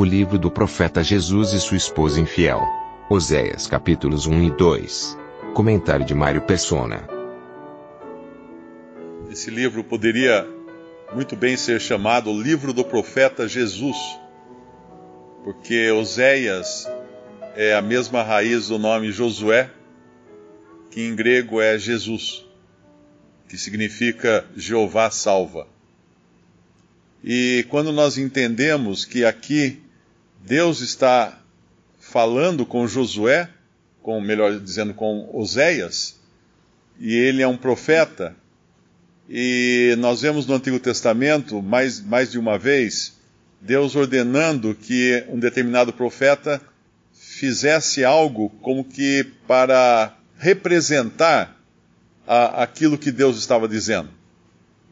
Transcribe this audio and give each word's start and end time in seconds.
O 0.00 0.04
livro 0.04 0.38
do 0.38 0.50
profeta 0.50 1.04
Jesus 1.04 1.52
e 1.52 1.60
sua 1.60 1.76
esposa 1.76 2.18
infiel. 2.18 2.66
Oséias 3.10 3.66
capítulos 3.66 4.26
1 4.26 4.44
e 4.44 4.50
2. 4.50 5.18
Comentário 5.52 6.06
de 6.06 6.14
Mário 6.14 6.40
Persona. 6.40 7.06
Esse 9.30 9.50
livro 9.50 9.84
poderia 9.84 10.48
muito 11.14 11.36
bem 11.36 11.54
ser 11.54 11.82
chamado 11.82 12.30
o 12.30 12.42
livro 12.42 12.72
do 12.72 12.82
profeta 12.82 13.46
Jesus, 13.46 13.98
porque 15.44 15.90
Oséias 15.90 16.88
é 17.54 17.74
a 17.74 17.82
mesma 17.82 18.22
raiz 18.22 18.68
do 18.68 18.78
nome 18.78 19.12
Josué, 19.12 19.70
que 20.90 21.02
em 21.02 21.14
grego 21.14 21.60
é 21.60 21.78
Jesus, 21.78 22.46
que 23.46 23.58
significa 23.58 24.46
Jeová 24.56 25.10
salva. 25.10 25.66
E 27.22 27.66
quando 27.68 27.92
nós 27.92 28.16
entendemos 28.16 29.04
que 29.04 29.26
aqui 29.26 29.89
Deus 30.40 30.80
está 30.80 31.38
falando 31.98 32.64
com 32.64 32.86
Josué, 32.86 33.48
com 34.02 34.20
melhor 34.20 34.58
dizendo 34.58 34.94
com 34.94 35.28
Oséias, 35.32 36.18
e 36.98 37.14
ele 37.14 37.42
é 37.42 37.48
um 37.48 37.56
profeta, 37.56 38.34
e 39.28 39.94
nós 39.98 40.22
vemos 40.22 40.46
no 40.46 40.54
Antigo 40.54 40.80
Testamento, 40.80 41.62
mais, 41.62 42.00
mais 42.00 42.30
de 42.30 42.38
uma 42.38 42.58
vez, 42.58 43.18
Deus 43.60 43.94
ordenando 43.94 44.74
que 44.74 45.24
um 45.28 45.38
determinado 45.38 45.92
profeta 45.92 46.60
fizesse 47.12 48.04
algo 48.04 48.50
como 48.60 48.82
que 48.82 49.24
para 49.46 50.16
representar 50.38 51.56
a, 52.26 52.62
aquilo 52.62 52.98
que 52.98 53.12
Deus 53.12 53.38
estava 53.38 53.68
dizendo. 53.68 54.08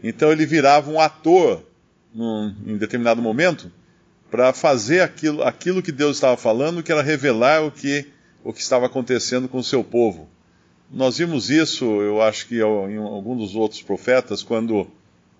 Então 0.02 0.30
ele 0.30 0.46
virava 0.46 0.90
um 0.90 1.00
ator 1.00 1.64
num, 2.14 2.54
em 2.66 2.76
determinado 2.76 3.20
momento 3.20 3.72
para 4.30 4.52
fazer 4.52 5.00
aquilo, 5.00 5.42
aquilo 5.42 5.82
que 5.82 5.92
Deus 5.92 6.16
estava 6.16 6.36
falando, 6.36 6.82
que 6.82 6.92
era 6.92 7.02
revelar 7.02 7.64
o 7.64 7.70
que, 7.70 8.06
o 8.44 8.52
que 8.52 8.60
estava 8.60 8.86
acontecendo 8.86 9.48
com 9.48 9.58
o 9.58 9.64
seu 9.64 9.82
povo. 9.82 10.28
Nós 10.90 11.18
vimos 11.18 11.50
isso, 11.50 11.84
eu 12.00 12.22
acho 12.22 12.46
que 12.46 12.56
em 12.58 12.96
algum 12.96 13.36
dos 13.36 13.54
outros 13.54 13.82
profetas, 13.82 14.42
quando 14.42 14.90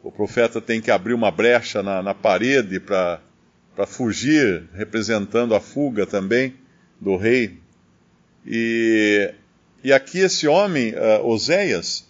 o 0.03 0.12
profeta 0.12 0.61
tem 0.61 0.80
que 0.80 0.91
abrir 0.91 1.14
uma 1.14 1.30
brecha 1.30 1.83
na, 1.83 2.03
na 2.03 2.14
parede 2.14 2.78
para 2.80 3.20
fugir, 3.86 4.64
representando 4.75 5.55
a 5.55 5.61
fuga 5.61 6.06
também 6.06 6.55
do 7.00 7.17
rei. 7.17 7.58
E, 8.47 9.33
e 9.83 9.92
aqui 9.92 10.19
esse 10.19 10.47
homem, 10.47 10.95
uh, 10.95 11.27
Oséias, 11.27 12.06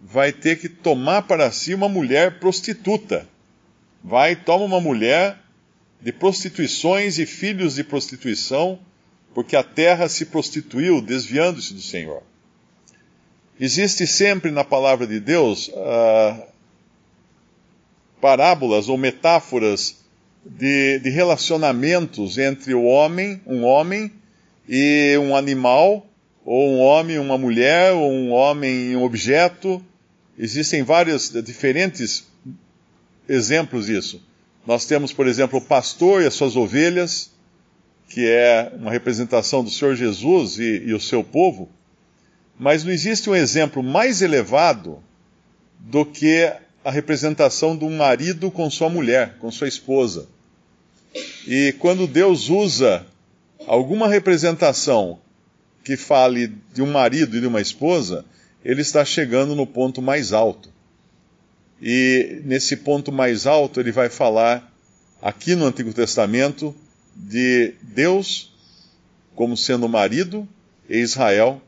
vai 0.00 0.32
ter 0.32 0.58
que 0.58 0.68
tomar 0.68 1.22
para 1.22 1.50
si 1.50 1.74
uma 1.74 1.88
mulher 1.88 2.38
prostituta. 2.38 3.26
Vai 4.02 4.36
toma 4.36 4.64
uma 4.64 4.80
mulher 4.80 5.36
de 6.00 6.12
prostituições 6.12 7.18
e 7.18 7.26
filhos 7.26 7.74
de 7.74 7.84
prostituição, 7.84 8.78
porque 9.34 9.56
a 9.56 9.62
terra 9.62 10.08
se 10.08 10.26
prostituiu, 10.26 11.00
desviando-se 11.00 11.74
do 11.74 11.82
Senhor. 11.82 12.22
Existe 13.58 14.06
sempre 14.06 14.50
na 14.50 14.64
palavra 14.64 15.06
de 15.06 15.18
Deus 15.18 15.68
uh, 15.68 16.42
parábolas 18.20 18.88
ou 18.88 18.98
metáforas 18.98 19.96
de, 20.44 20.98
de, 21.00 21.10
relacionamentos 21.10 22.38
entre 22.38 22.74
o 22.74 22.84
homem, 22.84 23.40
um 23.46 23.64
homem, 23.64 24.12
e 24.68 25.16
um 25.18 25.34
animal, 25.34 26.06
ou 26.44 26.70
um 26.70 26.80
homem, 26.80 27.18
uma 27.18 27.38
mulher, 27.38 27.92
ou 27.92 28.10
um 28.10 28.30
homem 28.30 28.92
e 28.92 28.96
um 28.96 29.02
objeto. 29.02 29.84
Existem 30.38 30.82
vários 30.82 31.30
diferentes 31.42 32.26
exemplos 33.28 33.86
disso. 33.86 34.22
Nós 34.66 34.84
temos, 34.84 35.12
por 35.12 35.26
exemplo, 35.26 35.58
o 35.58 35.62
pastor 35.62 36.22
e 36.22 36.26
as 36.26 36.34
suas 36.34 36.56
ovelhas, 36.56 37.30
que 38.08 38.26
é 38.28 38.72
uma 38.76 38.90
representação 38.90 39.62
do 39.62 39.70
Senhor 39.70 39.94
Jesus 39.94 40.58
e, 40.58 40.82
e 40.86 40.94
o 40.94 41.00
seu 41.00 41.22
povo. 41.22 41.68
Mas 42.58 42.82
não 42.82 42.92
existe 42.92 43.30
um 43.30 43.34
exemplo 43.34 43.82
mais 43.82 44.22
elevado 44.22 45.02
do 45.78 46.04
que 46.04 46.52
a 46.84 46.90
representação 46.90 47.76
de 47.76 47.84
um 47.84 47.96
marido 47.96 48.50
com 48.50 48.68
sua 48.70 48.88
mulher, 48.88 49.36
com 49.38 49.50
sua 49.50 49.68
esposa. 49.68 50.28
E 51.46 51.74
quando 51.78 52.06
Deus 52.06 52.48
usa 52.48 53.06
alguma 53.66 54.08
representação 54.08 55.18
que 55.84 55.96
fale 55.96 56.52
de 56.74 56.82
um 56.82 56.90
marido 56.90 57.36
e 57.36 57.40
de 57.40 57.46
uma 57.46 57.60
esposa, 57.60 58.24
ele 58.64 58.82
está 58.82 59.04
chegando 59.04 59.54
no 59.54 59.66
ponto 59.66 60.02
mais 60.02 60.32
alto. 60.32 60.75
E 61.80 62.40
nesse 62.44 62.76
ponto 62.78 63.12
mais 63.12 63.46
alto 63.46 63.80
ele 63.80 63.92
vai 63.92 64.08
falar, 64.08 64.72
aqui 65.20 65.54
no 65.54 65.66
Antigo 65.66 65.92
Testamento, 65.92 66.74
de 67.14 67.74
Deus 67.82 68.52
como 69.34 69.56
sendo 69.56 69.86
o 69.86 69.88
marido 69.88 70.48
e 70.88 70.98
Israel 70.98 71.62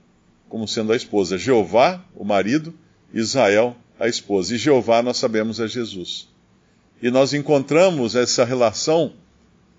como 0.49 0.67
sendo 0.67 0.93
a 0.93 0.97
esposa. 0.97 1.39
Jeová, 1.39 2.03
o 2.15 2.25
marido, 2.25 2.75
Israel, 3.13 3.77
a 3.99 4.09
esposa. 4.09 4.55
E 4.55 4.59
Jeová, 4.59 5.03
nós 5.03 5.19
sabemos, 5.19 5.61
é 5.61 5.69
Jesus. 5.69 6.29
E 7.03 7.11
nós 7.11 7.33
encontramos 7.33 8.17
essa 8.17 8.45
relação 8.45 9.13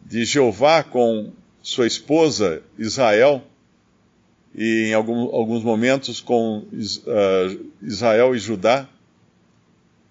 de 0.06 0.24
Jeová 0.26 0.84
com 0.84 1.32
sua 1.62 1.88
esposa, 1.88 2.62
Israel, 2.78 3.44
e 4.56 4.86
em 4.88 4.94
algum, 4.94 5.36
alguns 5.36 5.64
momentos 5.64 6.22
com 6.22 6.60
uh, 6.60 7.66
Israel 7.82 8.36
e 8.36 8.40
Judá. 8.40 8.88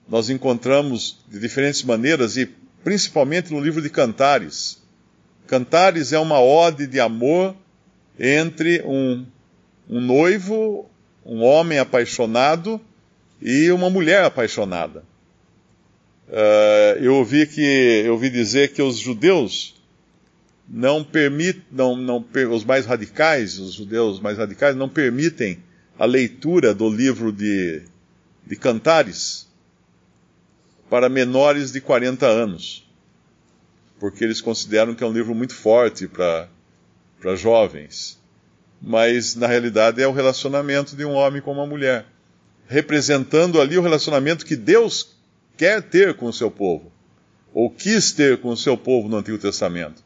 Nós 0.08 0.30
encontramos 0.30 1.19
de 1.28 1.38
diferentes 1.38 1.82
maneiras, 1.82 2.36
e 2.36 2.46
principalmente 2.82 3.52
no 3.52 3.60
livro 3.60 3.82
de 3.82 3.91
Cantares. 3.91 4.82
Cantares 5.46 6.12
é 6.12 6.19
uma 6.19 6.41
ode 6.41 6.86
de 6.86 6.98
amor 6.98 7.54
entre 8.18 8.82
um 8.84 9.24
um 9.88 10.00
noivo, 10.00 10.88
um 11.24 11.42
homem 11.42 11.78
apaixonado 11.78 12.80
e 13.41 13.70
uma 13.70 13.88
mulher 13.88 14.24
apaixonada. 14.24 15.02
Uh, 16.28 16.98
eu 17.00 17.14
ouvi 17.14 17.47
que 17.47 18.02
eu 18.04 18.12
ouvi 18.12 18.28
dizer 18.28 18.72
que 18.72 18.82
os 18.82 18.98
judeus 18.98 19.74
não 20.68 21.02
permitem, 21.02 21.62
não, 21.72 21.97
não, 21.97 22.24
os 22.52 22.64
mais 22.64 22.84
radicais, 22.84 23.58
os 23.58 23.72
judeus 23.72 24.20
mais 24.20 24.36
radicais 24.36 24.76
não 24.76 24.88
permitem 24.88 25.58
a 25.98 26.04
leitura 26.04 26.74
do 26.74 26.91
livro 26.91 27.32
de, 27.32 27.80
de 28.47 28.56
Cantares 28.56 29.47
para 30.88 31.09
menores 31.09 31.72
de 31.72 31.81
40 31.81 32.26
anos, 32.26 32.88
porque 33.99 34.25
eles 34.25 34.41
consideram 34.41 34.94
que 34.94 35.04
é 35.04 35.06
um 35.06 35.12
livro 35.12 35.34
muito 35.34 35.54
forte 35.54 36.09
para 36.09 36.49
jovens 37.37 38.19
mas 38.81 39.34
na 39.34 39.47
realidade 39.47 40.03
é 40.03 40.06
o 40.06 40.12
relacionamento 40.12 40.97
de 40.97 41.04
um 41.04 41.12
homem 41.12 41.43
com 41.43 41.53
uma 41.53 41.66
mulher, 41.66 42.06
representando 42.66 43.60
ali 43.60 43.77
o 43.77 43.82
relacionamento 43.82 44.47
que 44.47 44.56
Deus 44.56 45.16
quer 45.56 45.82
ter 45.82 46.15
com 46.15 46.27
o 46.27 46.32
seu 46.32 46.50
povo, 46.50 46.93
ou 47.53 47.71
quis 47.71 48.12
ter 48.12 48.41
com 48.41 48.51
o 48.51 48.57
seu 48.57 48.77
povo 48.77 49.09
no 49.09 49.16
Antigo 49.16 49.39
Testamento. 49.39 50.03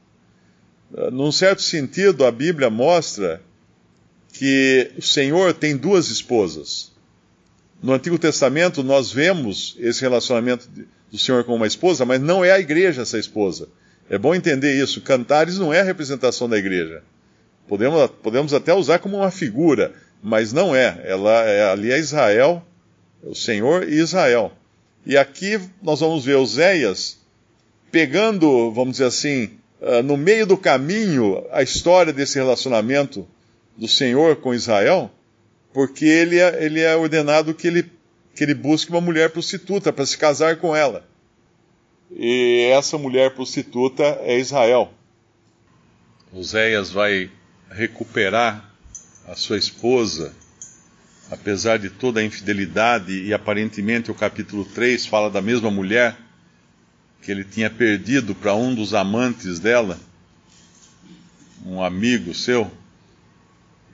Ah, 0.96 1.10
num 1.10 1.32
certo 1.32 1.62
sentido, 1.62 2.24
a 2.24 2.30
Bíblia 2.30 2.70
mostra 2.70 3.42
que 4.32 4.90
o 4.96 5.02
Senhor 5.02 5.52
tem 5.52 5.76
duas 5.76 6.08
esposas. 6.08 6.91
No 7.82 7.92
Antigo 7.92 8.16
Testamento, 8.16 8.82
nós 8.84 9.10
vemos 9.10 9.76
esse 9.80 10.00
relacionamento 10.00 10.68
do 11.10 11.18
Senhor 11.18 11.42
com 11.42 11.56
uma 11.56 11.66
esposa, 11.66 12.04
mas 12.04 12.20
não 12.20 12.44
é 12.44 12.52
a 12.52 12.60
igreja 12.60 13.02
essa 13.02 13.18
esposa. 13.18 13.68
É 14.08 14.16
bom 14.16 14.34
entender 14.34 14.72
isso. 14.80 15.00
Cantares 15.00 15.58
não 15.58 15.72
é 15.72 15.80
a 15.80 15.84
representação 15.84 16.48
da 16.48 16.56
igreja. 16.56 17.02
Podemos, 17.66 18.10
podemos 18.22 18.54
até 18.54 18.72
usar 18.72 19.00
como 19.00 19.16
uma 19.16 19.30
figura, 19.30 19.92
mas 20.22 20.52
não 20.52 20.76
é. 20.76 21.00
Ela 21.04 21.44
é, 21.44 21.70
ali 21.70 21.90
é 21.90 21.98
Israel, 21.98 22.64
o 23.22 23.34
Senhor 23.34 23.88
e 23.88 23.94
Israel. 23.98 24.52
E 25.04 25.16
aqui 25.16 25.58
nós 25.82 26.00
vamos 26.00 26.24
ver 26.24 26.36
Oséias 26.36 27.18
pegando, 27.90 28.70
vamos 28.72 28.92
dizer 28.92 29.06
assim, 29.06 29.50
uh, 29.80 30.02
no 30.04 30.16
meio 30.16 30.46
do 30.46 30.56
caminho 30.56 31.44
a 31.50 31.62
história 31.62 32.12
desse 32.12 32.38
relacionamento 32.38 33.26
do 33.76 33.88
Senhor 33.88 34.36
com 34.36 34.54
Israel, 34.54 35.10
porque 35.72 36.04
ele 36.04 36.38
é, 36.38 36.64
ele 36.64 36.80
é 36.80 36.94
ordenado 36.96 37.54
que 37.54 37.66
ele, 37.66 37.90
que 38.34 38.44
ele 38.44 38.54
busque 38.54 38.90
uma 38.90 39.00
mulher 39.00 39.30
prostituta 39.30 39.92
para 39.92 40.06
se 40.06 40.16
casar 40.18 40.56
com 40.56 40.74
ela. 40.74 41.08
e 42.10 42.68
essa 42.72 42.98
mulher 42.98 43.34
prostituta 43.34 44.02
é 44.22 44.38
Israel. 44.38 44.92
Oséias 46.32 46.90
vai 46.90 47.30
recuperar 47.70 48.70
a 49.26 49.34
sua 49.34 49.56
esposa, 49.56 50.34
apesar 51.30 51.78
de 51.78 51.88
toda 51.90 52.20
a 52.20 52.24
infidelidade, 52.24 53.12
e 53.12 53.32
aparentemente 53.32 54.10
o 54.10 54.14
capítulo 54.14 54.64
3 54.64 55.06
fala 55.06 55.30
da 55.30 55.40
mesma 55.40 55.70
mulher 55.70 56.16
que 57.22 57.30
ele 57.30 57.44
tinha 57.44 57.70
perdido 57.70 58.34
para 58.34 58.54
um 58.54 58.74
dos 58.74 58.94
amantes 58.94 59.60
dela, 59.60 59.98
um 61.64 61.82
amigo 61.82 62.34
seu. 62.34 62.70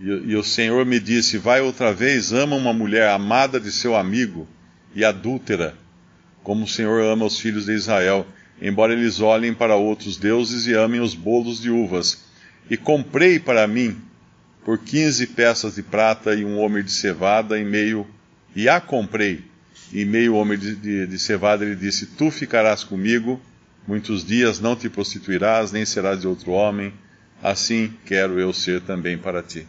E, 0.00 0.06
e, 0.06 0.36
o 0.36 0.44
Senhor 0.44 0.86
me 0.86 1.00
disse: 1.00 1.38
Vai 1.38 1.60
outra 1.60 1.92
vez, 1.92 2.32
ama 2.32 2.54
uma 2.54 2.72
mulher 2.72 3.08
amada 3.08 3.58
de 3.58 3.72
seu 3.72 3.96
amigo 3.96 4.46
e 4.94 5.04
adúltera, 5.04 5.74
como 6.42 6.64
o 6.64 6.68
Senhor 6.68 7.02
ama 7.02 7.26
os 7.26 7.40
filhos 7.40 7.66
de 7.66 7.72
Israel, 7.72 8.26
embora 8.62 8.92
eles 8.92 9.20
olhem 9.20 9.52
para 9.52 9.76
outros 9.76 10.16
deuses 10.16 10.66
e 10.66 10.74
amem 10.74 11.00
os 11.00 11.14
bolos 11.14 11.60
de 11.60 11.70
uvas. 11.70 12.24
E 12.70 12.76
comprei 12.76 13.38
para 13.40 13.66
mim 13.66 13.96
por 14.64 14.78
quinze 14.78 15.26
peças 15.26 15.74
de 15.74 15.82
prata 15.82 16.34
e 16.34 16.44
um 16.44 16.58
homem 16.58 16.84
de 16.84 16.92
cevada 16.92 17.58
em 17.58 17.64
meio, 17.64 18.06
e 18.54 18.68
a 18.68 18.80
comprei 18.80 19.44
e 19.92 20.04
meio 20.04 20.34
homem 20.34 20.58
de, 20.58 20.76
de, 20.76 21.06
de 21.06 21.18
cevada, 21.18 21.64
ele 21.64 21.74
disse: 21.74 22.06
Tu 22.06 22.30
ficarás 22.30 22.84
comigo 22.84 23.40
muitos 23.86 24.24
dias, 24.24 24.60
não 24.60 24.76
te 24.76 24.88
prostituirás, 24.88 25.72
nem 25.72 25.84
serás 25.84 26.20
de 26.20 26.28
outro 26.28 26.52
homem, 26.52 26.92
assim 27.42 27.92
quero 28.04 28.38
eu 28.38 28.52
ser 28.52 28.82
também 28.82 29.16
para 29.16 29.42
ti. 29.42 29.66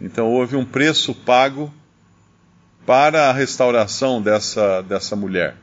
Então 0.00 0.28
houve 0.28 0.56
um 0.56 0.64
preço 0.64 1.14
pago 1.14 1.72
para 2.86 3.28
a 3.28 3.32
restauração 3.32 4.22
dessa, 4.22 4.80
dessa 4.82 5.14
mulher. 5.14 5.56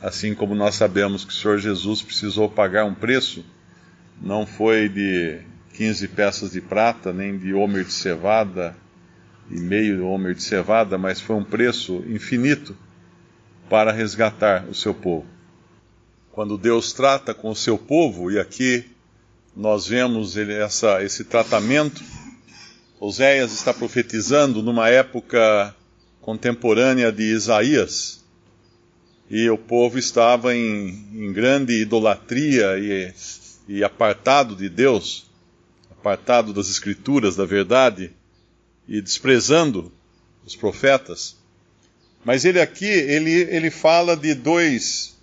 Assim 0.00 0.34
como 0.34 0.54
nós 0.54 0.76
sabemos 0.76 1.24
que 1.24 1.32
o 1.32 1.36
Senhor 1.36 1.58
Jesus 1.58 2.00
precisou 2.00 2.48
pagar 2.48 2.84
um 2.84 2.94
preço, 2.94 3.44
não 4.20 4.46
foi 4.46 4.88
de 4.88 5.40
15 5.74 6.08
peças 6.08 6.52
de 6.52 6.60
prata, 6.60 7.12
nem 7.12 7.36
de 7.36 7.52
homer 7.52 7.84
de 7.84 7.92
cevada, 7.92 8.76
e 9.50 9.58
meio 9.58 10.06
homer 10.06 10.34
de 10.34 10.42
cevada, 10.42 10.96
mas 10.96 11.20
foi 11.20 11.36
um 11.36 11.44
preço 11.44 12.04
infinito 12.06 12.76
para 13.68 13.92
resgatar 13.92 14.64
o 14.68 14.74
seu 14.74 14.94
povo. 14.94 15.26
Quando 16.32 16.56
Deus 16.56 16.92
trata 16.92 17.34
com 17.34 17.50
o 17.50 17.56
seu 17.56 17.76
povo, 17.76 18.30
e 18.30 18.38
aqui 18.38 18.84
nós 19.56 19.86
vemos 19.86 20.36
ele, 20.36 20.54
essa, 20.54 21.02
esse 21.02 21.24
tratamento, 21.24 22.02
Oséias 23.02 23.50
está 23.52 23.72
profetizando 23.72 24.62
numa 24.62 24.90
época 24.90 25.74
contemporânea 26.20 27.10
de 27.10 27.22
Isaías, 27.22 28.22
e 29.30 29.48
o 29.48 29.56
povo 29.56 29.98
estava 29.98 30.54
em, 30.54 31.08
em 31.14 31.32
grande 31.32 31.72
idolatria 31.80 32.76
e, 32.78 33.10
e 33.66 33.82
apartado 33.82 34.54
de 34.54 34.68
Deus, 34.68 35.30
apartado 35.90 36.52
das 36.52 36.68
Escrituras, 36.68 37.36
da 37.36 37.46
verdade, 37.46 38.12
e 38.86 39.00
desprezando 39.00 39.90
os 40.44 40.54
profetas. 40.54 41.38
Mas 42.22 42.44
ele 42.44 42.60
aqui, 42.60 42.84
ele, 42.84 43.30
ele 43.30 43.70
fala 43.70 44.14
de 44.14 44.34
dois, 44.34 45.16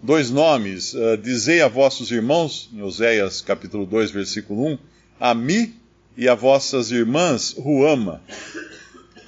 dois 0.00 0.30
nomes. 0.30 0.94
Uh, 0.94 1.16
Dizei 1.16 1.62
a 1.62 1.68
vossos 1.68 2.12
irmãos, 2.12 2.70
em 2.72 2.80
Oséias 2.80 3.40
capítulo 3.40 3.86
2, 3.86 4.12
versículo 4.12 4.74
1, 4.74 4.78
a 5.18 5.34
mim 5.34 5.81
e 6.16 6.28
a 6.28 6.34
vossas 6.34 6.90
irmãs, 6.90 7.52
Ruama. 7.52 8.22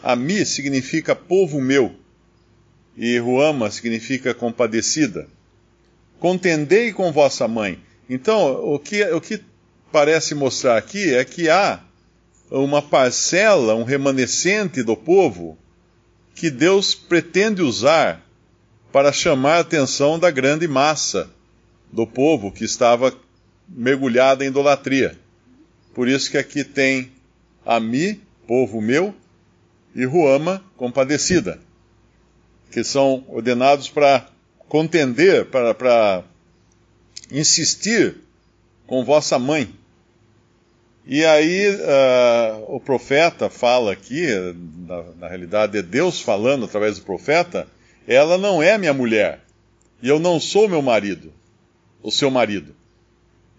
Ami 0.02 0.44
significa 0.44 1.14
povo 1.14 1.60
meu, 1.60 1.94
e 2.96 3.18
Ruama 3.18 3.70
significa 3.70 4.34
compadecida. 4.34 5.26
Contendei 6.20 6.92
com 6.92 7.10
vossa 7.10 7.48
mãe. 7.48 7.78
Então, 8.08 8.72
o 8.72 8.78
que, 8.78 9.02
o 9.04 9.20
que 9.20 9.40
parece 9.90 10.34
mostrar 10.34 10.76
aqui 10.76 11.14
é 11.14 11.24
que 11.24 11.48
há 11.48 11.80
uma 12.50 12.82
parcela, 12.82 13.74
um 13.74 13.84
remanescente 13.84 14.82
do 14.82 14.96
povo 14.96 15.58
que 16.34 16.50
Deus 16.50 16.94
pretende 16.94 17.62
usar 17.62 18.22
para 18.92 19.12
chamar 19.12 19.56
a 19.56 19.60
atenção 19.60 20.18
da 20.18 20.30
grande 20.30 20.68
massa 20.68 21.30
do 21.90 22.06
povo 22.06 22.52
que 22.52 22.64
estava 22.64 23.14
mergulhada 23.68 24.44
em 24.44 24.48
idolatria. 24.48 25.18
Por 25.94 26.08
isso 26.08 26.30
que 26.30 26.38
aqui 26.38 26.64
tem 26.64 27.12
Ami, 27.64 28.20
povo 28.46 28.80
meu, 28.80 29.14
e 29.94 30.04
Ruama, 30.04 30.62
compadecida, 30.76 31.60
que 32.70 32.82
são 32.82 33.24
ordenados 33.28 33.88
para 33.88 34.28
contender, 34.68 35.46
para 35.46 36.24
insistir 37.30 38.16
com 38.86 39.04
vossa 39.04 39.38
mãe 39.38 39.72
e 41.06 41.24
aí 41.24 41.68
uh, 41.68 42.64
o 42.74 42.80
profeta 42.80 43.50
fala 43.50 43.92
aqui, 43.92 44.26
na, 44.86 45.02
na, 45.18 45.28
realidade 45.28 45.76
é 45.76 45.82
Deus 45.82 46.20
falando 46.20 46.64
através 46.64 46.98
do 46.98 47.04
profeta, 47.04 47.68
ela 48.08 48.38
não 48.38 48.62
é 48.62 48.78
minha 48.78 48.94
mulher, 48.94 49.40
e 50.02 50.08
eu 50.08 50.18
não 50.18 50.40
sou 50.40 50.66
meu 50.66 50.80
marido, 50.80 51.30
o 52.02 52.10
seu 52.10 52.30
marido. 52.30 52.74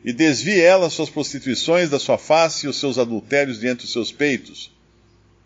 E 0.06 0.14
desvie 0.14 0.62
ela 0.62 0.90
suas 0.90 1.10
prostituições 1.10 1.90
da 1.90 2.00
sua 2.00 2.18
face 2.18 2.66
e 2.66 2.70
os 2.70 2.80
seus 2.80 2.98
adultérios 2.98 3.60
diante 3.60 3.82
dos 3.82 3.92
seus 3.92 4.12
peitos, 4.12 4.72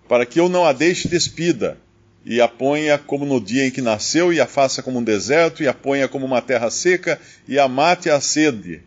para 0.07 0.25
que 0.25 0.39
eu 0.39 0.49
não 0.49 0.65
a 0.65 0.73
deixe 0.73 1.07
despida, 1.07 1.77
e 2.25 2.41
a 2.41 2.47
ponha 2.47 2.97
como 2.97 3.25
no 3.25 3.39
dia 3.39 3.65
em 3.65 3.71
que 3.71 3.81
nasceu, 3.81 4.33
e 4.33 4.41
a 4.41 4.45
faça 4.45 4.83
como 4.83 4.99
um 4.99 5.03
deserto, 5.03 5.63
e 5.63 5.67
a 5.67 5.73
ponha 5.73 6.07
como 6.07 6.25
uma 6.25 6.41
terra 6.41 6.69
seca, 6.69 7.19
e 7.47 7.57
a 7.57 7.67
mate 7.67 8.09
a 8.09 8.19
sede 8.19 8.83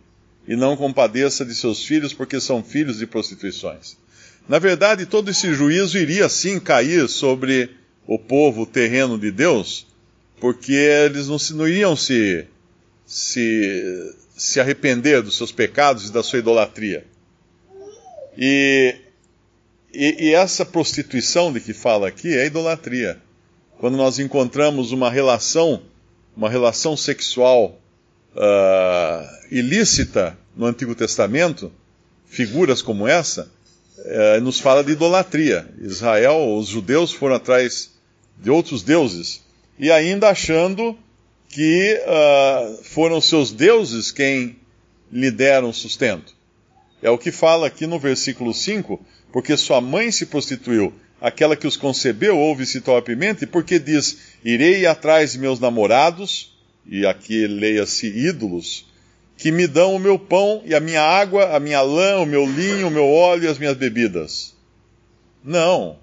e 0.46 0.56
não 0.56 0.76
compadeça 0.76 1.44
de 1.44 1.54
seus 1.54 1.84
filhos, 1.84 2.12
porque 2.12 2.40
são 2.40 2.62
filhos 2.62 2.98
de 2.98 3.06
prostituições. 3.06 3.96
Na 4.48 4.58
verdade, 4.58 5.06
todo 5.06 5.30
esse 5.30 5.54
juízo 5.54 5.98
iria 5.98 6.28
sim 6.28 6.58
cair 6.58 7.08
sobre 7.08 7.70
o 8.06 8.18
povo 8.18 8.66
terreno 8.66 9.16
de 9.16 9.30
Deus, 9.30 9.86
porque 10.40 10.72
eles 10.72 11.28
não, 11.28 11.38
se, 11.38 11.54
não 11.54 11.68
iriam 11.68 11.94
se, 11.94 12.44
se, 13.06 14.14
se 14.36 14.60
arrepender 14.60 15.22
dos 15.22 15.36
seus 15.36 15.52
pecados 15.52 16.08
e 16.08 16.12
da 16.12 16.22
sua 16.22 16.38
idolatria. 16.38 17.06
E, 18.36 18.96
e, 19.92 20.28
e 20.28 20.34
essa 20.34 20.64
prostituição 20.64 21.52
de 21.52 21.60
que 21.60 21.72
fala 21.72 22.08
aqui 22.08 22.36
é 22.36 22.46
idolatria. 22.46 23.20
Quando 23.78 23.96
nós 23.96 24.18
encontramos 24.18 24.92
uma 24.92 25.10
relação, 25.10 25.82
uma 26.36 26.48
relação 26.48 26.96
sexual 26.96 27.78
uh, 28.34 29.54
ilícita 29.54 30.38
no 30.56 30.66
Antigo 30.66 30.94
Testamento, 30.94 31.72
figuras 32.26 32.80
como 32.80 33.06
essa, 33.06 33.50
uh, 33.98 34.40
nos 34.40 34.60
fala 34.60 34.82
de 34.82 34.92
idolatria. 34.92 35.68
Israel, 35.80 36.56
os 36.56 36.68
judeus 36.68 37.12
foram 37.12 37.36
atrás 37.36 37.90
de 38.38 38.50
outros 38.50 38.82
deuses 38.82 39.42
e 39.78 39.90
ainda 39.90 40.28
achando 40.28 40.96
que 41.52 42.00
uh, 42.00 42.82
foram 42.82 43.20
seus 43.20 43.52
deuses 43.52 44.10
quem 44.10 44.56
lhe 45.12 45.30
deram 45.30 45.70
sustento. 45.70 46.34
É 47.02 47.10
o 47.10 47.18
que 47.18 47.30
fala 47.30 47.66
aqui 47.66 47.86
no 47.86 47.98
versículo 47.98 48.54
5, 48.54 48.98
porque 49.30 49.54
sua 49.58 49.78
mãe 49.78 50.10
se 50.10 50.24
prostituiu, 50.26 50.94
aquela 51.20 51.54
que 51.54 51.66
os 51.66 51.76
concebeu 51.76 52.38
ouve-se 52.38 52.80
torpemente, 52.80 53.46
porque 53.46 53.78
diz: 53.78 54.18
Irei 54.42 54.86
atrás 54.86 55.32
de 55.32 55.38
meus 55.38 55.60
namorados, 55.60 56.56
e 56.86 57.04
aqui 57.04 57.46
leia-se 57.46 58.06
ídolos, 58.06 58.86
que 59.36 59.52
me 59.52 59.66
dão 59.66 59.94
o 59.94 60.00
meu 60.00 60.18
pão 60.18 60.62
e 60.64 60.74
a 60.74 60.80
minha 60.80 61.02
água, 61.02 61.54
a 61.54 61.60
minha 61.60 61.82
lã, 61.82 62.20
o 62.20 62.26
meu 62.26 62.46
linho, 62.46 62.88
o 62.88 62.90
meu 62.90 63.04
óleo 63.04 63.44
e 63.44 63.48
as 63.48 63.58
minhas 63.58 63.76
bebidas. 63.76 64.56
Não. 65.44 65.98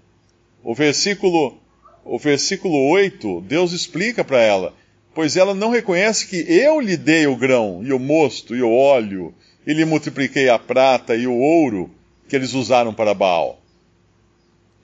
O 0.63 0.75
versículo, 0.75 1.58
o 2.06 2.20
versículo 2.20 2.88
8, 2.89 3.41
Deus 3.48 3.72
explica 3.72 4.24
para 4.24 4.41
ela, 4.41 4.75
pois 5.13 5.38
ela 5.38 5.54
não 5.54 5.70
reconhece 5.70 6.28
que 6.28 6.38
eu 6.51 6.80
lhe 6.80 6.98
dei 6.98 7.28
o 7.28 7.36
grão 7.36 7.82
e 7.84 7.92
o 7.92 8.00
mosto 8.00 8.56
e 8.56 8.62
o 8.62 8.72
óleo, 8.72 9.34
e 9.66 9.74
lhe 9.74 9.86
multipliquei 9.86 10.50
a 10.50 10.58
prata 10.58 11.16
e 11.16 11.28
o 11.28 11.36
ouro 11.36 11.92
que 12.28 12.36
eles 12.36 12.54
usaram 12.54 12.94
para 12.94 13.13
Baal. 13.13 13.62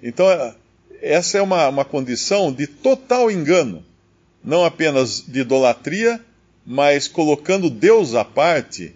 Então, 0.01 0.25
essa 1.01 1.38
é 1.38 1.41
uma, 1.41 1.70
uma 1.70 1.86
condição 1.86 2.51
de 2.51 2.67
total 2.67 3.32
engano 3.32 3.84
não 4.46 4.63
apenas 4.63 5.24
de 5.27 5.39
idolatria, 5.39 6.22
mas 6.65 7.08
colocando 7.08 7.70
Deus 7.70 8.13
à 8.13 8.24
parte 8.24 8.94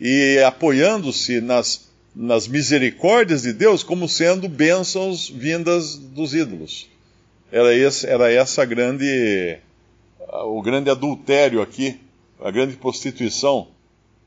e 0.00 0.38
apoiando-se 0.46 1.40
nas, 1.40 1.88
nas 2.14 2.46
misericórdias 2.46 3.42
de 3.42 3.52
Deus 3.52 3.82
como 3.82 4.08
sendo 4.08 4.48
bênçãos 4.48 5.28
vindas 5.28 5.96
dos 5.96 6.34
ídolos. 6.34 6.88
Era, 7.50 7.74
esse, 7.74 8.06
era 8.06 8.32
essa 8.32 8.64
grande, 8.64 9.58
o 10.32 10.62
grande 10.62 10.90
adultério 10.90 11.60
aqui, 11.60 12.00
a 12.40 12.50
grande 12.50 12.76
prostituição 12.76 13.68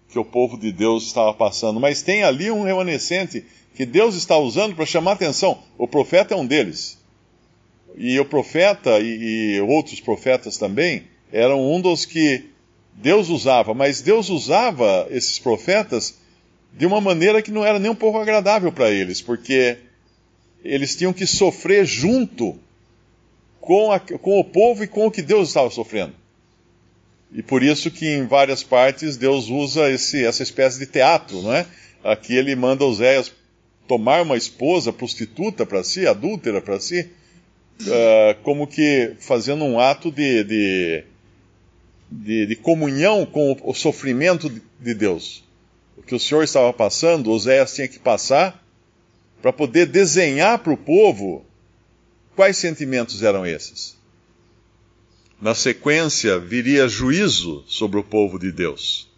que 0.10 0.20
o 0.20 0.26
povo 0.26 0.58
de 0.58 0.72
Deus 0.72 1.08
estava 1.08 1.34
passando. 1.34 1.80
Mas 1.80 2.02
tem 2.02 2.24
ali 2.24 2.52
um 2.52 2.64
remanescente 2.64 3.44
que 3.74 3.86
Deus 3.86 4.16
está 4.16 4.38
usando 4.38 4.76
para 4.76 4.86
chamar 4.86 5.14
atenção. 5.14 5.60
O 5.78 5.88
profeta 5.88 6.34
é 6.34 6.38
um 6.38 6.46
deles. 6.46 6.98
E 7.98 8.20
o 8.20 8.26
profeta 8.26 9.00
e, 9.00 9.56
e 9.56 9.62
outros 9.62 10.00
profetas 10.00 10.58
também 10.58 11.04
eram 11.32 11.62
um 11.62 11.82
dos 11.82 12.06
que 12.06 12.46
Deus 12.94 13.30
usava, 13.30 13.74
mas 13.74 14.02
Deus 14.02 14.30
usava 14.30 15.08
esses 15.10 15.38
profetas 15.38 16.18
de 16.72 16.86
uma 16.86 17.02
maneira 17.02 17.42
que 17.42 17.52
não 17.52 17.66
era 17.66 17.80
nem 17.80 17.92
um 17.92 17.96
pouco 17.96 18.18
agradável 18.18 18.72
para 18.72 18.90
eles, 18.90 19.22
porque 19.22 19.78
eles 20.64 20.96
tinham 20.96 21.12
que 21.12 21.26
sofrer 21.26 21.86
junto 21.86 22.58
com, 23.66 23.92
a, 23.92 24.00
com 24.00 24.40
o 24.40 24.44
povo 24.44 24.84
e 24.84 24.88
com 24.88 25.08
o 25.08 25.12
que 25.12 25.24
Deus 25.24 25.50
estava 25.50 25.70
sofrendo. 25.72 26.14
E 27.34 27.42
por 27.42 27.64
isso 27.64 27.92
que 27.92 28.08
em 28.08 28.28
várias 28.28 28.64
partes 28.64 29.18
Deus 29.18 29.50
usa 29.50 29.90
esse, 29.92 30.24
essa 30.24 30.44
espécie 30.44 30.80
de 30.80 30.86
teatro, 30.86 31.42
não 31.42 31.54
é? 31.54 31.66
Aqui 32.04 32.36
ele 32.36 32.56
manda 32.56 32.86
Oséias 32.86 33.34
tomar 33.88 34.22
uma 34.22 34.38
esposa 34.38 34.94
prostituta 34.94 35.66
para 35.66 35.84
si, 35.84 36.08
adúltera 36.08 36.62
para 36.62 36.80
si, 36.80 37.10
uh, 37.82 38.42
como 38.44 38.68
que 38.68 39.14
fazendo 39.20 39.66
um 39.66 39.80
ato 39.80 40.12
de, 40.12 40.44
de, 40.44 41.04
de, 42.10 42.46
de 42.46 42.56
comunhão 42.56 43.26
com 43.26 43.52
o, 43.52 43.72
o 43.72 43.74
sofrimento 43.74 44.48
de, 44.48 44.62
de 44.80 44.94
Deus. 44.94 45.44
O 45.98 46.04
que 46.04 46.14
o 46.14 46.20
Senhor 46.20 46.44
estava 46.44 46.72
passando, 46.72 47.32
Oséias 47.32 47.74
tinha 47.74 47.88
que 47.88 48.00
passar 48.00 48.64
para 49.42 49.52
poder 49.52 49.88
desenhar 49.88 50.60
para 50.60 50.74
o 50.74 50.78
povo 50.78 51.44
quais 52.36 52.58
sentimentos 52.58 53.24
eram 53.24 53.46
esses. 53.46 53.96
Na 55.42 55.56
sequência, 55.56 56.40
viria 56.40 56.88
juízo 56.88 57.64
sobre 57.68 58.00
o 58.00 58.04
povo 58.04 58.40
de 58.40 58.52
Deus. 58.52 59.10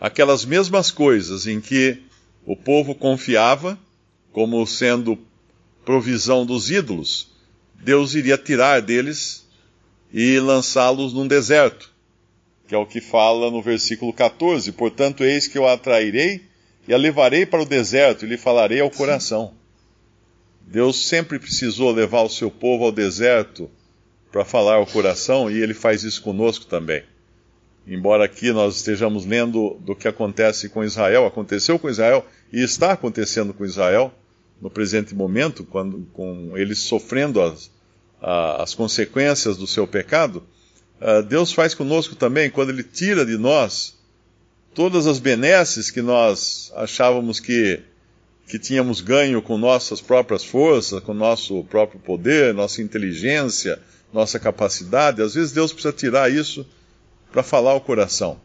Aquelas 0.00 0.44
mesmas 0.44 0.90
coisas 0.90 1.46
em 1.46 1.60
que 1.60 2.02
o 2.44 2.56
povo 2.56 2.94
confiava 2.94 3.78
como 4.32 4.66
sendo 4.66 5.18
provisão 5.84 6.44
dos 6.44 6.70
ídolos, 6.70 7.28
Deus 7.74 8.14
iria 8.14 8.36
tirar 8.36 8.82
deles 8.82 9.46
e 10.12 10.38
lançá-los 10.38 11.12
num 11.12 11.26
deserto, 11.26 11.92
que 12.68 12.74
é 12.74 12.78
o 12.78 12.86
que 12.86 13.00
fala 13.00 13.50
no 13.50 13.62
versículo 13.62 14.12
14: 14.12 14.72
Portanto, 14.72 15.24
eis 15.24 15.46
que 15.46 15.56
eu 15.56 15.66
a 15.66 15.74
atrairei 15.74 16.42
e 16.86 16.92
a 16.92 16.98
levarei 16.98 17.46
para 17.46 17.62
o 17.62 17.66
deserto 17.66 18.24
e 18.24 18.28
lhe 18.28 18.36
falarei 18.36 18.80
ao 18.80 18.90
coração. 18.90 19.54
Deus 20.66 21.06
sempre 21.06 21.38
precisou 21.38 21.92
levar 21.92 22.22
o 22.22 22.28
seu 22.28 22.50
povo 22.50 22.84
ao 22.84 22.92
deserto 22.92 23.70
para 24.32 24.44
falar 24.44 24.74
ao 24.74 24.86
coração 24.86 25.50
e 25.50 25.62
ele 25.62 25.72
faz 25.72 26.02
isso 26.02 26.20
conosco 26.20 26.66
também. 26.66 27.04
Embora 27.86 28.24
aqui 28.24 28.52
nós 28.52 28.76
estejamos 28.76 29.24
lendo 29.24 29.78
do 29.80 29.94
que 29.94 30.08
acontece 30.08 30.68
com 30.68 30.82
Israel, 30.82 31.24
aconteceu 31.24 31.78
com 31.78 31.88
Israel 31.88 32.26
e 32.52 32.60
está 32.60 32.92
acontecendo 32.92 33.54
com 33.54 33.64
Israel, 33.64 34.12
no 34.60 34.68
presente 34.68 35.14
momento, 35.14 35.62
quando, 35.62 36.06
com 36.12 36.56
eles 36.56 36.80
sofrendo 36.80 37.40
as, 37.40 37.70
as 38.20 38.74
consequências 38.74 39.56
do 39.56 39.66
seu 39.66 39.86
pecado, 39.86 40.42
Deus 41.28 41.52
faz 41.52 41.74
conosco 41.74 42.16
também 42.16 42.50
quando 42.50 42.70
Ele 42.70 42.82
tira 42.82 43.24
de 43.24 43.36
nós 43.36 43.96
todas 44.74 45.06
as 45.06 45.18
benesses 45.18 45.90
que 45.90 46.02
nós 46.02 46.72
achávamos 46.74 47.38
que, 47.38 47.80
que 48.46 48.58
tínhamos 48.58 49.00
ganho 49.00 49.42
com 49.42 49.58
nossas 49.58 50.00
próprias 50.00 50.44
forças, 50.44 51.02
com 51.02 51.12
nosso 51.12 51.64
próprio 51.64 51.98
poder, 51.98 52.54
nossa 52.54 52.80
inteligência, 52.80 53.78
nossa 54.12 54.38
capacidade. 54.38 55.20
Às 55.20 55.34
vezes 55.34 55.52
Deus 55.52 55.72
precisa 55.72 55.92
tirar 55.92 56.30
isso 56.30 56.64
para 57.32 57.42
falar 57.42 57.72
ao 57.72 57.80
coração. 57.80 58.40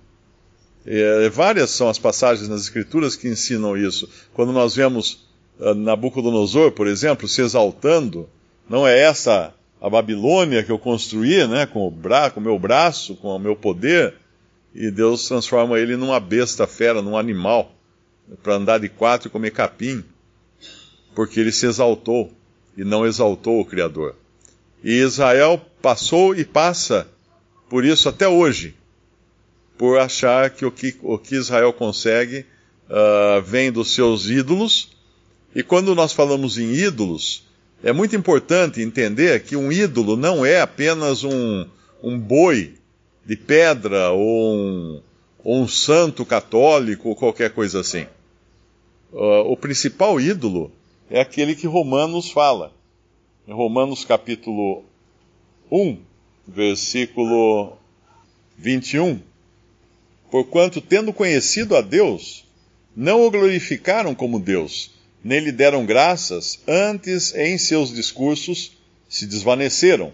E, 0.86 1.29
várias 1.29 1.70
são 1.70 1.88
as 1.88 2.00
passagens 2.00 2.50
nas 2.50 2.62
Escrituras 2.62 3.15
que 3.15 3.27
ensinam 3.27 3.77
isso. 3.77 4.10
Quando 4.34 4.51
nós 4.51 4.75
vemos 4.75 5.27
ah, 5.60 5.75
Nabucodonosor, 5.75 6.72
por 6.72 6.88
exemplo, 6.88 7.27
se 7.27 7.41
exaltando, 7.41 8.27
não 8.67 8.88
é 8.88 9.00
essa 9.00 9.53
a 9.79 9.89
Babilônia 9.89 10.63
que 10.63 10.72
eu 10.72 10.79
construí, 10.79 11.46
né, 11.48 11.65
com 11.65 11.88
o 11.88 11.91
bra 11.91 12.29
com 12.29 12.39
o 12.39 12.43
meu 12.43 12.58
braço, 12.58 13.15
com 13.15 13.29
o 13.29 13.39
meu 13.39 13.55
poder, 13.55 14.13
e 14.74 14.89
Deus 14.89 15.27
transforma 15.27 15.79
ele 15.79 15.96
numa 15.98 16.20
besta 16.20 16.65
fera, 16.65 17.01
num 17.01 17.17
animal, 17.17 17.72
para 18.42 18.56
andar 18.56 18.80
de 18.80 18.90
quatro 18.90 19.28
e 19.28 19.32
comer 19.32 19.52
capim, 19.52 20.04
porque 21.14 21.40
ele 21.40 21.52
se 21.52 21.66
exaltou 21.66 22.32
e 22.78 22.84
não 22.84 23.06
exaltou 23.06 23.60
o 23.60 23.66
Criador. 23.66 24.16
E 24.84 24.92
Israel 24.92 25.62
passou 25.82 26.36
e 26.36 26.46
passa 26.46 27.08
por 27.70 27.86
isso 27.86 28.10
até 28.10 28.28
hoje, 28.28 28.76
por 29.78 30.00
achar 30.00 30.50
que 30.50 30.66
o 30.66 30.72
que, 30.72 30.96
o 31.02 31.18
que 31.18 31.36
Israel 31.36 31.74
consegue 31.74 32.46
uh, 32.90 33.42
vem 33.42 33.72
dos 33.72 33.94
seus 33.94 34.30
ídolos 34.30 34.92
e 35.54 35.64
quando 35.64 35.94
nós 35.94 36.14
falamos 36.14 36.58
em 36.58 36.74
ídolos, 36.74 37.44
é 37.84 37.92
muito 37.92 38.16
importante 38.16 38.82
entender 38.82 39.44
que 39.44 39.56
um 39.56 39.72
ídolo 39.72 40.16
não 40.16 40.46
é 40.46 40.62
apenas 40.62 41.24
um, 41.24 41.66
um 42.02 42.18
boi 42.18 42.76
de 43.26 43.36
pedra 43.36 44.12
ou 44.12 44.56
um, 44.56 45.02
ou 45.44 45.62
um 45.62 45.68
santo 45.68 46.26
católico 46.26 47.10
ou 47.10 47.16
qualquer 47.16 47.52
coisa 47.52 47.82
assim. 47.82 48.06
Uh, 49.12 49.51
o 49.51 49.58
principal 49.58 50.20
ídolo 50.20 50.72
é 51.10 51.20
aquele 51.20 51.56
que 51.56 51.68
Romanos 51.68 52.32
fala. 52.32 52.74
Em 53.48 53.53
Romanos 53.53 54.06
capítulo 54.06 54.84
1, 55.72 55.98
versículo 56.48 57.74
21. 58.58 59.20
Porquanto, 60.30 60.80
tendo 60.80 61.12
conhecido 61.12 61.75
a 61.75 61.82
Deus, 61.82 62.46
não 62.96 63.25
o 63.25 63.32
glorificaram 63.32 64.15
como 64.15 64.39
Deus 64.39 64.91
nem 65.24 65.39
lhe 65.39 65.51
deram 65.51 65.86
graças, 65.86 66.60
antes 66.68 67.34
em 67.36 67.58
seus 67.58 67.94
discursos 67.94 68.72
se 69.08 69.25
desvaneceram, 69.25 70.12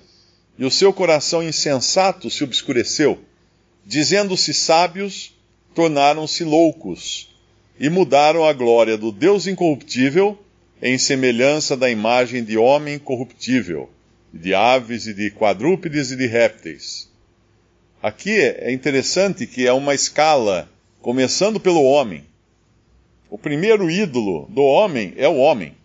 e 0.58 0.66
o 0.66 0.72
seu 0.72 0.92
coração 0.92 1.42
insensato 1.44 2.30
se 2.30 2.44
obscureceu. 2.44 3.20
Dizendo-se 3.86 4.54
sábios, 4.54 5.34
tornaram-se 5.74 6.44
loucos, 6.44 7.30
e 7.80 7.90
mudaram 7.90 8.46
a 8.46 8.54
glória 8.54 8.98
do 8.98 9.12
Deus 9.12 9.48
incorruptível 9.48 10.38
em 10.82 10.98
semelhança 10.98 11.76
da 11.76 11.90
imagem 11.90 12.44
de 12.44 12.58
homem 12.58 13.00
corruptível, 13.00 13.90
de 14.34 14.54
aves 14.54 15.08
e 15.08 15.14
de 15.14 15.32
quadrúpedes 15.32 16.12
e 16.12 16.16
de 16.16 16.28
répteis. 16.28 17.10
Aqui 18.02 18.40
é 18.40 18.72
interessante 18.72 19.48
que 19.48 19.66
é 19.66 19.74
uma 19.74 19.96
escala, 19.96 20.70
começando 21.02 21.60
pelo 21.60 21.84
homem, 21.84 22.24
o 23.30 23.38
primeiro 23.38 23.92
ídolo 23.92 24.48
do 24.50 24.62
homem 24.64 25.14
é 25.18 25.28
o 25.28 25.36
homem. 25.36 25.76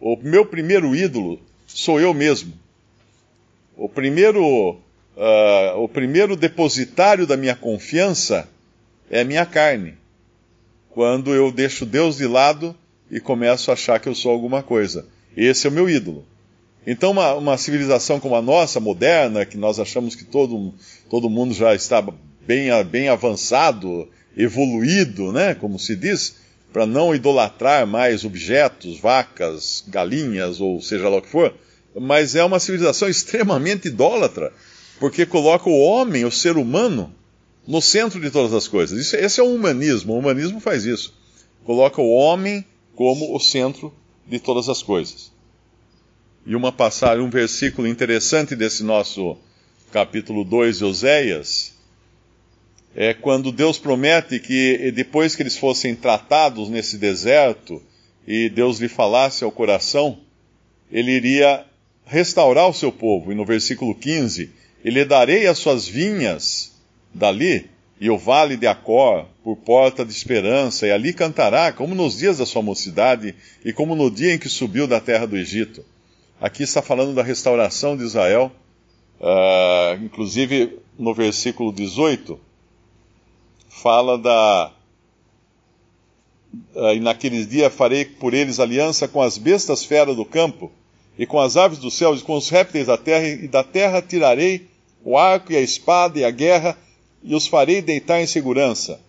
O 0.00 0.16
meu 0.16 0.46
primeiro 0.46 0.96
ídolo 0.96 1.38
sou 1.66 2.00
eu 2.00 2.14
mesmo. 2.14 2.52
O 3.76 3.88
primeiro, 3.88 4.70
uh, 4.70 5.76
o 5.76 5.86
primeiro 5.86 6.34
depositário 6.34 7.26
da 7.26 7.36
minha 7.36 7.54
confiança 7.54 8.48
é 9.10 9.20
a 9.20 9.24
minha 9.24 9.44
carne. 9.44 9.97
Quando 10.90 11.34
eu 11.34 11.52
deixo 11.52 11.86
Deus 11.86 12.16
de 12.16 12.26
lado 12.26 12.74
e 13.10 13.20
começo 13.20 13.70
a 13.70 13.74
achar 13.74 14.00
que 14.00 14.08
eu 14.08 14.14
sou 14.14 14.30
alguma 14.30 14.62
coisa. 14.62 15.06
Esse 15.36 15.66
é 15.66 15.70
o 15.70 15.72
meu 15.72 15.88
ídolo. 15.88 16.24
Então, 16.86 17.10
uma, 17.10 17.34
uma 17.34 17.58
civilização 17.58 18.18
como 18.18 18.34
a 18.34 18.42
nossa, 18.42 18.80
moderna, 18.80 19.44
que 19.44 19.56
nós 19.56 19.78
achamos 19.78 20.14
que 20.14 20.24
todo, 20.24 20.72
todo 21.10 21.28
mundo 21.28 21.52
já 21.52 21.74
está 21.74 22.02
bem, 22.46 22.70
bem 22.84 23.08
avançado 23.08 24.08
evoluído, 24.38 25.32
né, 25.32 25.54
como 25.54 25.78
se 25.78 25.96
diz, 25.96 26.36
para 26.72 26.86
não 26.86 27.14
idolatrar 27.14 27.86
mais 27.86 28.24
objetos, 28.24 28.98
vacas, 29.00 29.84
galinhas 29.88 30.60
ou 30.60 30.80
seja 30.80 31.08
lá 31.08 31.16
o 31.18 31.22
que 31.22 31.28
for, 31.28 31.52
mas 31.94 32.36
é 32.36 32.44
uma 32.44 32.60
civilização 32.60 33.08
extremamente 33.10 33.88
idólatra, 33.88 34.52
porque 35.00 35.26
coloca 35.26 35.68
o 35.68 35.80
homem, 35.80 36.24
o 36.24 36.30
ser 36.30 36.56
humano, 36.56 37.12
no 37.68 37.82
centro 37.82 38.18
de 38.18 38.30
todas 38.30 38.54
as 38.54 38.66
coisas. 38.66 38.98
Isso, 38.98 39.14
esse 39.14 39.38
é 39.38 39.42
o 39.42 39.54
humanismo, 39.54 40.14
o 40.14 40.18
humanismo 40.18 40.58
faz 40.58 40.86
isso. 40.86 41.12
Coloca 41.64 42.00
o 42.00 42.08
homem 42.08 42.64
como 42.96 43.36
o 43.36 43.38
centro 43.38 43.92
de 44.26 44.40
todas 44.40 44.70
as 44.70 44.82
coisas. 44.82 45.30
E 46.46 46.56
uma 46.56 46.72
passagem, 46.72 47.22
um 47.22 47.28
versículo 47.28 47.86
interessante 47.86 48.56
desse 48.56 48.82
nosso 48.82 49.36
capítulo 49.92 50.44
2 50.44 50.78
de 50.78 50.84
Oséias, 50.84 51.74
é 52.96 53.12
quando 53.12 53.52
Deus 53.52 53.78
promete 53.78 54.40
que 54.40 54.90
depois 54.92 55.36
que 55.36 55.42
eles 55.42 55.58
fossem 55.58 55.94
tratados 55.94 56.70
nesse 56.70 56.96
deserto 56.96 57.82
e 58.26 58.48
Deus 58.48 58.78
lhe 58.78 58.88
falasse 58.88 59.44
ao 59.44 59.52
coração, 59.52 60.18
ele 60.90 61.10
iria 61.10 61.66
restaurar 62.06 62.66
o 62.66 62.74
seu 62.74 62.90
povo. 62.90 63.30
E 63.30 63.34
no 63.34 63.44
versículo 63.44 63.94
15, 63.94 64.50
ele 64.82 65.04
darei 65.04 65.46
as 65.46 65.58
suas 65.58 65.86
vinhas 65.86 66.77
dali 67.12 67.70
e 68.00 68.10
o 68.10 68.18
vale 68.18 68.56
de 68.56 68.66
Acor 68.66 69.26
por 69.42 69.56
porta 69.56 70.04
de 70.04 70.12
esperança, 70.12 70.86
e 70.86 70.92
ali 70.92 71.12
cantará, 71.12 71.72
como 71.72 71.94
nos 71.94 72.18
dias 72.18 72.38
da 72.38 72.46
sua 72.46 72.62
mocidade 72.62 73.34
e 73.64 73.72
como 73.72 73.96
no 73.96 74.10
dia 74.10 74.34
em 74.34 74.38
que 74.38 74.48
subiu 74.48 74.86
da 74.86 75.00
terra 75.00 75.26
do 75.26 75.36
Egito. 75.36 75.84
Aqui 76.40 76.62
está 76.62 76.80
falando 76.80 77.14
da 77.14 77.22
restauração 77.22 77.96
de 77.96 78.04
Israel, 78.04 78.52
uh, 79.20 80.04
inclusive 80.04 80.78
no 80.96 81.12
versículo 81.12 81.72
18 81.72 82.38
fala 83.68 84.18
da. 84.18 84.72
Uh, 86.74 86.94
e 86.94 87.00
naqueles 87.00 87.46
dias 87.46 87.72
farei 87.72 88.04
por 88.04 88.32
eles 88.32 88.58
aliança 88.58 89.06
com 89.06 89.20
as 89.20 89.36
bestas 89.36 89.84
feras 89.84 90.16
do 90.16 90.24
campo, 90.24 90.72
e 91.18 91.26
com 91.26 91.38
as 91.38 91.56
aves 91.56 91.78
do 91.78 91.90
céu, 91.90 92.14
e 92.14 92.20
com 92.20 92.36
os 92.36 92.48
répteis 92.48 92.86
da 92.86 92.96
terra, 92.96 93.26
e 93.26 93.48
da 93.48 93.62
terra 93.62 94.00
tirarei 94.00 94.68
o 95.04 95.16
arco 95.16 95.52
e 95.52 95.56
a 95.56 95.60
espada 95.60 96.18
e 96.18 96.24
a 96.24 96.30
guerra, 96.30 96.76
e 97.22 97.34
os 97.34 97.46
farei 97.46 97.82
deitar 97.82 98.20
em 98.20 98.26
segurança. 98.26 99.00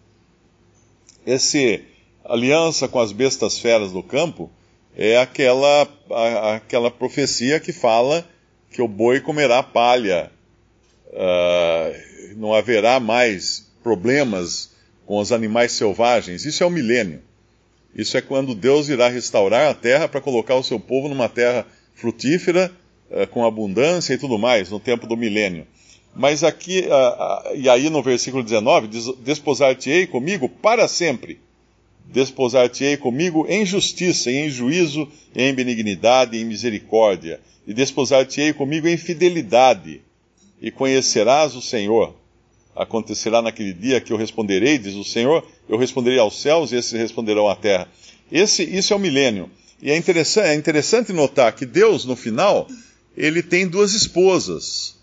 Esse 1.26 1.84
aliança 2.24 2.88
com 2.88 3.00
as 3.00 3.12
bestas 3.12 3.60
feras 3.60 3.92
do 3.92 4.04
campo 4.04 4.50
é 4.96 5.18
aquela, 5.18 5.88
a, 6.12 6.56
aquela 6.56 6.92
profecia 6.92 7.60
que 7.60 7.72
fala 7.72 8.26
que 8.72 8.82
o 8.82 8.88
boi 8.88 9.20
comerá 9.20 9.64
palha, 9.64 10.32
uh, 11.08 12.36
não 12.36 12.54
haverá 12.54 13.00
mais 13.00 13.68
problemas 13.82 14.72
com 15.06 15.18
os 15.18 15.32
animais 15.32 15.72
selvagens. 15.72 16.46
Isso 16.46 16.64
é 16.64 16.66
o 16.66 16.70
milênio. 16.70 17.22
Isso 17.96 18.16
é 18.18 18.22
quando 18.22 18.54
Deus 18.54 18.90
irá 18.90 19.10
restaurar 19.10 19.70
a 19.70 19.74
terra 19.74 20.08
para 20.08 20.22
colocar 20.22 20.56
o 20.56 20.64
seu 20.64 20.80
povo 20.80 21.10
numa 21.10 21.28
terra 21.28 21.66
frutífera, 21.96 22.72
uh, 23.10 23.26
com 23.28 23.46
abundância 23.46 24.14
e 24.14 24.18
tudo 24.18 24.38
mais, 24.38 24.70
no 24.70 24.80
tempo 24.80 25.08
do 25.08 25.18
milênio. 25.18 25.66
Mas 26.20 26.44
aqui, 26.44 26.82
uh, 26.82 27.54
uh, 27.54 27.56
e 27.56 27.70
aí 27.70 27.90
no 27.90 28.04
versículo 28.04 28.44
19, 28.44 28.90
diz: 28.90 29.06
Desposar-te-ei 29.20 30.06
comigo 30.06 30.50
para 30.50 30.86
sempre. 30.86 31.40
Desposar-te-ei 32.08 32.98
comigo 32.98 33.46
em 33.48 33.66
justiça, 33.66 34.30
em 34.30 34.50
juízo, 34.50 35.08
em 35.34 35.54
benignidade, 35.54 36.38
em 36.38 36.44
misericórdia. 36.44 37.40
E 37.66 37.74
desposar-te-ei 37.74 38.52
comigo 38.52 38.86
em 38.86 38.98
fidelidade. 38.98 40.02
E 40.62 40.70
conhecerás 40.70 41.56
o 41.56 41.62
Senhor. 41.62 42.14
Acontecerá 42.76 43.42
naquele 43.42 43.72
dia 43.72 44.02
que 44.02 44.12
eu 44.12 44.18
responderei, 44.18 44.78
diz 44.78 44.96
o 44.96 45.06
Senhor, 45.06 45.48
eu 45.70 45.78
responderei 45.78 46.20
aos 46.20 46.42
céus 46.42 46.74
e 46.74 46.76
esses 46.76 47.00
responderão 47.00 47.48
à 47.48 47.56
terra. 47.56 47.88
Esse, 48.30 48.64
isso 48.64 48.92
é 48.92 48.96
o 48.98 49.00
milênio. 49.00 49.50
E 49.82 49.90
é 49.90 49.96
interessante, 49.96 50.48
é 50.50 50.54
interessante 50.54 51.14
notar 51.14 51.56
que 51.56 51.66
Deus, 51.66 52.04
no 52.04 52.18
final, 52.18 52.68
ele 53.16 53.42
tem 53.42 53.66
duas 53.66 53.94
esposas. 53.94 54.99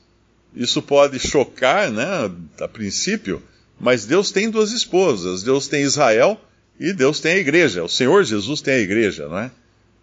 Isso 0.57 0.81
pode 0.81 1.19
chocar, 1.19 1.91
né, 1.93 2.31
a 2.59 2.67
princípio, 2.67 3.43
mas 3.79 4.07
Deus 4.07 4.31
tem 4.31 4.49
duas 4.49 4.73
esposas. 4.73 5.43
Deus 5.43 5.69
tem 5.69 5.83
Israel 5.83 6.41
e 6.81 6.95
Deus 6.95 7.21
tem 7.21 7.33
a 7.33 7.39
igreja. 7.39 7.85
O 7.85 7.89
Senhor 7.89 8.25
Jesus 8.25 8.63
tem 8.63 8.75
a 8.75 8.79
igreja, 8.79 9.29
não 9.29 9.39
é? 9.39 9.51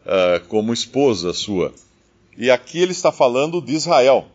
Uh, 0.05 0.47
como 0.47 0.71
esposa 0.71 1.33
sua. 1.33 1.73
E 2.37 2.51
aqui 2.51 2.79
ele 2.79 2.91
está 2.91 3.11
falando 3.11 3.59
de 3.59 3.73
Israel. 3.73 4.27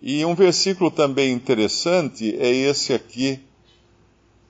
E 0.00 0.24
um 0.24 0.34
versículo 0.34 0.90
também 0.90 1.32
interessante 1.32 2.34
é 2.38 2.50
esse 2.50 2.94
aqui, 2.94 3.38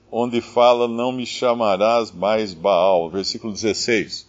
onde 0.09 0.39
fala: 0.39 0.87
Não 0.87 1.11
me 1.11 1.25
chamarás 1.25 2.11
mais 2.11 2.53
Baal, 2.53 3.09
versículo 3.09 3.51
16. 3.51 4.27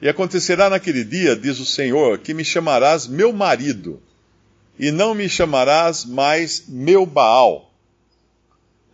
E 0.00 0.08
acontecerá 0.08 0.70
naquele 0.70 1.04
dia, 1.04 1.36
diz 1.36 1.60
o 1.60 1.66
Senhor, 1.66 2.18
que 2.18 2.32
me 2.32 2.44
chamarás 2.44 3.06
meu 3.06 3.32
marido, 3.32 4.00
e 4.80 4.90
não 4.90 5.14
me 5.14 5.28
chamarás 5.28 6.06
mais 6.06 6.64
meu 6.66 7.04
Baal. 7.04 7.70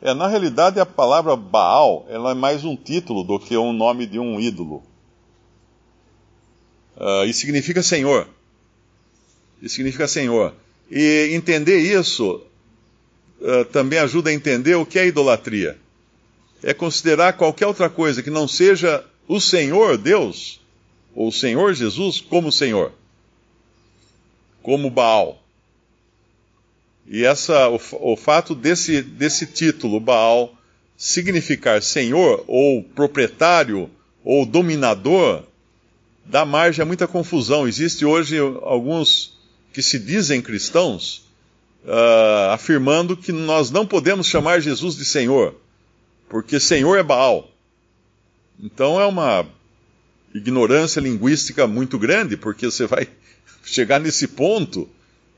É, 0.03 0.13
na 0.13 0.27
realidade, 0.27 0.81
a 0.81 0.85
palavra 0.85 1.37
Baal 1.37 2.05
ela 2.11 2.33
é 2.33 2.35
mais 2.35 2.65
um 2.65 2.75
título 2.75 3.23
do 3.23 3.39
que 3.39 3.57
um 3.57 3.73
nome 3.73 4.05
de 4.05 4.19
um 4.19 4.41
ídolo. 4.41 4.83
Uh, 6.97 7.25
e 7.27 7.33
significa 7.33 7.85
Senhor. 7.85 8.29
E 9.63 9.69
significa 9.69 10.09
Senhor. 10.09 10.53
E 10.91 11.31
entender 11.33 11.79
isso 11.79 12.43
uh, 13.41 13.65
também 13.67 14.01
ajuda 14.01 14.31
a 14.31 14.35
entender 14.35 14.75
o 14.75 14.85
que 14.85 14.99
é 14.99 15.07
idolatria. 15.07 15.79
É 16.65 16.75
considerar 16.75 17.35
qualquer 17.35 17.69
outra 17.69 17.89
coisa 17.89 18.25
que 18.25 18.31
não 18.31 18.49
seja 18.49 19.05
o 19.29 19.41
Senhor 19.41 19.97
Deus 19.97 20.61
o 21.17 21.33
Senhor 21.33 21.73
Jesus 21.73 22.21
como 22.21 22.53
Senhor, 22.53 22.93
como 24.63 24.91
Baal. 24.91 25.46
E 27.09 27.25
essa, 27.25 27.69
o, 27.69 27.81
o 28.13 28.17
fato 28.17 28.55
desse, 28.55 29.01
desse 29.03 29.47
título, 29.47 30.01
Baal, 30.01 30.55
significar 30.97 31.83
Senhor, 31.83 32.45
ou 32.47 32.83
proprietário, 32.83 33.91
ou 34.25 34.45
dominador, 34.45 35.45
dá 36.25 36.45
margem 36.45 36.83
a 36.83 36.87
muita 36.87 37.07
confusão. 37.07 37.69
Existe 37.69 38.05
hoje 38.05 38.39
alguns 38.39 39.37
que 39.73 39.83
se 39.83 39.99
dizem 39.99 40.43
cristãos 40.43 41.27
uh, 41.85 42.51
afirmando 42.51 43.17
que 43.17 43.31
nós 43.31 43.71
não 43.71 43.87
podemos 43.87 44.27
chamar 44.27 44.61
Jesus 44.61 44.97
de 44.97 45.05
Senhor, 45.05 45.55
porque 46.29 46.59
Senhor 46.59 46.97
é 46.97 47.03
Baal. 47.03 47.51
Então 48.59 49.01
é 49.01 49.07
uma 49.07 49.47
ignorância 50.35 51.01
linguística 51.01 51.67
muito 51.67 51.99
grande, 51.99 52.37
porque 52.37 52.67
você 52.67 52.87
vai 52.87 53.09
chegar 53.65 54.01
nesse 54.01 54.27
ponto. 54.27 54.89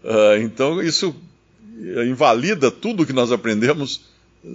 Uh, 0.02 0.40
então, 0.40 0.81
isso 0.81 1.14
invalida 2.07 2.71
tudo 2.71 3.07
que 3.07 3.12
nós 3.12 3.31
aprendemos, 3.31 4.01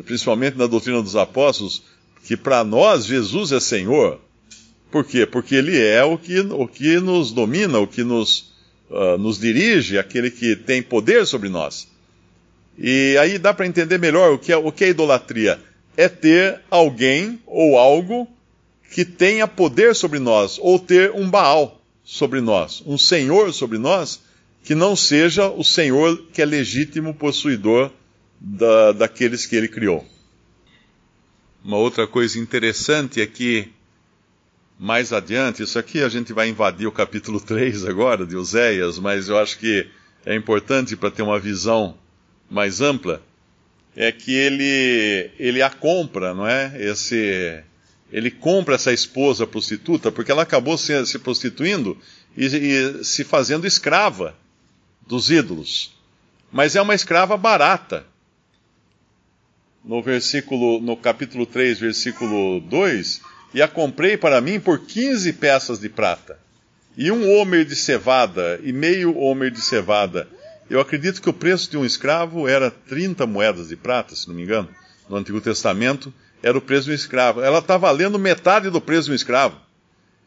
principalmente 0.05 0.57
na 0.57 0.67
doutrina 0.67 1.01
dos 1.01 1.15
apóstolos, 1.15 1.83
que 2.25 2.37
para 2.37 2.63
nós 2.63 3.05
Jesus 3.05 3.51
é 3.51 3.59
Senhor. 3.59 4.19
Por 4.91 5.03
quê? 5.03 5.25
Porque 5.25 5.55
Ele 5.55 5.79
é 5.79 6.03
o 6.03 6.17
que, 6.17 6.39
o 6.39 6.67
que 6.67 6.99
nos 6.99 7.31
domina, 7.31 7.79
o 7.79 7.87
que 7.87 8.03
nos, 8.03 8.53
uh, 8.89 9.17
nos 9.17 9.39
dirige, 9.39 9.97
aquele 9.97 10.29
que 10.29 10.55
tem 10.55 10.81
poder 10.81 11.25
sobre 11.25 11.49
nós. 11.49 11.87
E 12.77 13.17
aí 13.19 13.37
dá 13.37 13.53
para 13.53 13.67
entender 13.67 13.97
melhor 13.97 14.33
o 14.33 14.39
que, 14.39 14.51
é, 14.51 14.57
o 14.57 14.71
que 14.71 14.85
é 14.85 14.89
idolatria. 14.89 15.59
É 15.95 16.07
ter 16.07 16.61
alguém 16.71 17.39
ou 17.45 17.77
algo 17.77 18.27
que 18.91 19.03
tenha 19.03 19.47
poder 19.47 19.95
sobre 19.95 20.19
nós, 20.19 20.59
ou 20.59 20.77
ter 20.77 21.11
um 21.11 21.29
Baal 21.29 21.81
sobre 22.03 22.41
nós, 22.41 22.83
um 22.85 22.97
Senhor 22.97 23.53
sobre 23.53 23.77
nós, 23.77 24.21
que 24.63 24.73
não 24.73 24.95
seja 24.95 25.49
o 25.49 25.63
Senhor 25.63 26.17
que 26.31 26.41
é 26.41 26.45
legítimo 26.45 27.13
possuidor 27.13 27.91
da, 28.39 28.93
daqueles 28.93 29.45
que 29.45 29.55
ele 29.55 29.67
criou. 29.67 30.07
Uma 31.63 31.77
outra 31.77 32.07
coisa 32.07 32.39
interessante 32.39 33.21
é 33.21 33.27
que, 33.27 33.69
mais 34.79 35.11
adiante, 35.11 35.63
isso 35.63 35.77
aqui 35.77 36.01
a 36.01 36.09
gente 36.09 36.33
vai 36.33 36.47
invadir 36.47 36.87
o 36.87 36.91
capítulo 36.91 37.39
3 37.41 37.85
agora, 37.85 38.25
de 38.25 38.35
Oséias, 38.35 38.97
mas 38.97 39.27
eu 39.27 39.37
acho 39.37 39.59
que 39.59 39.87
é 40.25 40.33
importante 40.33 40.95
para 40.95 41.11
ter 41.11 41.21
uma 41.21 41.39
visão 41.39 41.97
mais 42.49 42.79
ampla, 42.79 43.21
é 43.95 44.11
que 44.11 44.33
ele, 44.33 45.29
ele 45.37 45.61
a 45.61 45.69
compra, 45.69 46.33
não 46.33 46.47
é? 46.47 46.73
Esse, 46.79 47.61
ele 48.11 48.31
compra 48.31 48.75
essa 48.75 48.91
esposa 48.91 49.45
prostituta 49.45 50.11
porque 50.11 50.31
ela 50.31 50.41
acabou 50.43 50.77
se, 50.77 51.05
se 51.05 51.19
prostituindo 51.19 51.97
e, 52.35 52.45
e, 52.45 53.03
se 53.03 53.23
fazendo 53.23 53.67
escrava 53.67 54.35
dos 55.07 55.29
ídolos. 55.29 55.93
Mas 56.51 56.75
é 56.75 56.81
uma 56.81 56.95
escrava 56.95 57.35
barata. 57.37 58.05
No 59.83 60.01
versículo, 60.01 60.79
no 60.79 60.95
capítulo 60.95 61.45
3, 61.45 61.79
versículo 61.79 62.61
2, 62.61 63.21
e 63.53 63.61
a 63.61 63.67
comprei 63.67 64.17
para 64.17 64.39
mim 64.39 64.59
por 64.59 64.79
15 64.79 65.33
peças 65.33 65.79
de 65.79 65.89
prata, 65.89 66.39
e 66.97 67.11
um 67.11 67.29
homer 67.33 67.65
de 67.65 67.75
cevada, 67.75 68.59
e 68.63 68.71
meio 68.71 69.17
homer 69.17 69.51
de 69.51 69.61
cevada. 69.61 70.27
Eu 70.69 70.79
acredito 70.79 71.21
que 71.21 71.29
o 71.29 71.33
preço 71.33 71.69
de 71.69 71.77
um 71.77 71.85
escravo 71.85 72.47
era 72.47 72.71
30 72.71 73.27
moedas 73.27 73.67
de 73.67 73.75
prata, 73.75 74.15
se 74.15 74.27
não 74.27 74.35
me 74.35 74.43
engano, 74.43 74.69
no 75.09 75.17
Antigo 75.17 75.41
Testamento, 75.41 76.13
era 76.41 76.57
o 76.57 76.61
preço 76.61 76.85
de 76.85 76.91
um 76.91 76.95
escravo. 76.95 77.41
Ela 77.41 77.59
está 77.59 77.77
valendo 77.77 78.17
metade 78.17 78.69
do 78.69 78.81
preço 78.81 79.05
de 79.05 79.11
um 79.11 79.15
escravo. 79.15 79.57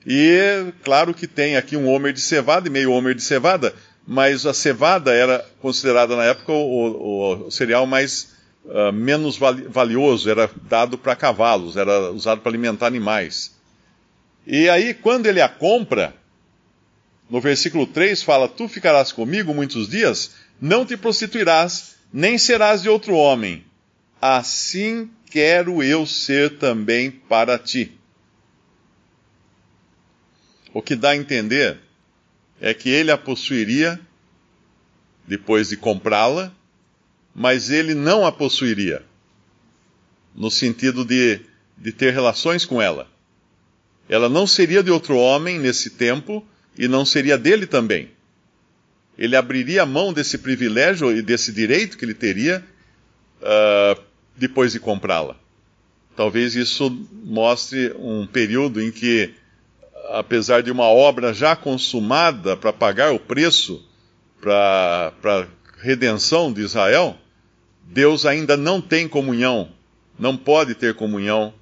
E 0.07 0.73
claro 0.85 1.13
que 1.13 1.27
tem 1.27 1.57
aqui 1.57 1.77
um 1.77 1.89
homer 1.89 2.13
de 2.13 2.21
cevada 2.21 2.69
e 2.69 2.71
meio 2.71 2.93
homer 2.93 3.15
de 3.15 3.23
cevada, 3.23 3.75
mas 4.07 4.47
a 4.47 4.55
cevada 4.55 5.13
era 5.13 5.45
considerada 5.61 6.15
na 6.15 6.25
época 6.25 6.53
o, 6.53 6.57
o, 6.57 7.47
o 7.47 7.51
cereal 7.51 7.87
mais 7.87 8.37
uh, 8.65 8.93
menos 8.93 9.37
valioso, 9.37 10.31
era 10.31 10.49
dado 10.69 10.97
para 10.97 11.17
cavalos, 11.17 11.77
era 11.77 12.13
usado 12.13 12.41
para 12.41 12.51
alimentar 12.51 12.87
animais. 12.87 13.57
E 14.47 14.69
aí, 14.69 14.95
quando 14.95 15.27
ele 15.27 15.41
a 15.41 15.49
compra, 15.49 16.15
no 17.29 17.41
versículo 17.41 17.85
3 17.85 18.23
fala: 18.23 18.49
Tu 18.49 18.69
ficarás 18.69 19.11
comigo 19.11 19.53
muitos 19.53 19.89
dias, 19.89 20.37
não 20.61 20.87
te 20.87 20.97
prostituirás, 20.97 21.97
nem 22.13 22.39
serás 22.39 22.83
de 22.83 22.89
outro 22.89 23.15
homem. 23.15 23.65
Assim 24.23 25.11
quero 25.29 25.83
eu 25.83 26.07
ser 26.07 26.59
também 26.59 27.11
para 27.11 27.59
ti. 27.59 27.93
O 30.73 30.81
que 30.81 30.95
dá 30.95 31.11
a 31.11 31.17
entender 31.17 31.81
é 32.61 32.73
que 32.75 32.89
ele 32.89 33.11
a 33.11 33.19
possuiria 33.19 34.01
depois 35.27 35.69
de 35.69 35.77
comprá-la, 35.77 36.53
mas 37.35 37.71
ele 37.71 37.95
não 37.95 38.25
a 38.25 38.33
possuiria, 38.33 39.03
no 40.35 40.51
sentido 40.51 41.05
de, 41.05 41.41
de 41.77 41.93
ter 41.93 42.13
relações 42.13 42.65
com 42.65 42.81
ela. 42.81 43.09
Ela 44.09 44.29
não 44.29 44.47
seria 44.47 44.83
de 44.83 44.91
outro 44.91 45.17
homem 45.17 45.59
nesse 45.59 45.91
tempo 45.91 46.47
e 46.79 46.87
não 46.87 47.05
seria 47.05 47.37
dele 47.37 47.67
também. 47.67 48.11
Ele 49.19 49.35
abriria 49.35 49.83
a 49.83 49.87
mão 49.87 50.13
desse 50.13 50.39
privilégio 50.39 51.11
e 51.17 51.23
desse 51.23 51.53
direito 51.53 51.97
que 51.97 52.05
ele 52.05 52.15
teria 52.15 52.65
uh, 53.41 54.01
depois 54.37 54.73
de 54.73 54.81
comprá-la. 54.81 55.37
Talvez 56.15 56.55
isso 56.55 56.91
mostre 57.25 57.95
um 57.99 58.27
período 58.27 58.81
em 58.81 58.91
que, 58.91 59.35
apesar 60.11 60.63
de 60.63 60.71
uma 60.71 60.85
obra 60.85 61.33
já 61.33 61.55
consumada 61.57 62.57
para 62.57 62.73
pagar 62.73 63.13
o 63.13 63.19
preço 63.19 63.85
para 64.41 65.13
a 65.25 65.47
redenção 65.81 66.53
de 66.53 66.63
Israel, 66.63 67.17
Deus 67.83 68.27
ainda 68.27 68.57
não 68.57 68.81
tem 68.81 69.09
comunhão, 69.09 69.71
não 70.19 70.37
pode 70.37 70.75
ter 70.75 70.95
comunhão 70.95 71.53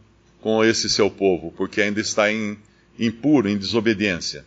com 0.41 0.65
esse 0.65 0.89
seu 0.91 1.11
povo, 1.11 1.53
porque 1.57 1.81
ainda 1.81 2.01
está 2.01 2.31
em 2.31 2.59
impuro, 2.99 3.49
em 3.49 3.57
desobediência. 3.57 4.45